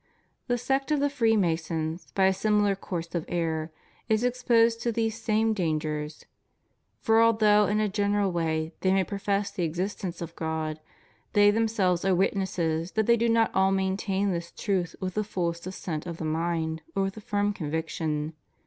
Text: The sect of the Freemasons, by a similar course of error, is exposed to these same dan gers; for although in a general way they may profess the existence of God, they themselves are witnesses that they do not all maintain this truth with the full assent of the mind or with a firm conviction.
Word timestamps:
The 0.47 0.57
sect 0.57 0.89
of 0.89 0.99
the 0.99 1.11
Freemasons, 1.11 2.09
by 2.15 2.25
a 2.25 2.33
similar 2.33 2.75
course 2.75 3.13
of 3.13 3.23
error, 3.27 3.69
is 4.09 4.23
exposed 4.23 4.81
to 4.81 4.91
these 4.91 5.15
same 5.21 5.53
dan 5.53 5.79
gers; 5.79 6.25
for 6.97 7.21
although 7.21 7.67
in 7.67 7.79
a 7.79 7.87
general 7.87 8.31
way 8.31 8.73
they 8.81 8.91
may 8.93 9.03
profess 9.03 9.51
the 9.51 9.61
existence 9.61 10.19
of 10.19 10.35
God, 10.35 10.79
they 11.33 11.51
themselves 11.51 12.03
are 12.03 12.15
witnesses 12.15 12.93
that 12.93 13.05
they 13.05 13.15
do 13.15 13.29
not 13.29 13.53
all 13.53 13.71
maintain 13.71 14.31
this 14.31 14.51
truth 14.51 14.95
with 14.99 15.13
the 15.13 15.23
full 15.23 15.49
assent 15.49 16.07
of 16.07 16.17
the 16.17 16.25
mind 16.25 16.81
or 16.95 17.03
with 17.03 17.15
a 17.17 17.21
firm 17.21 17.53
conviction. 17.53 18.33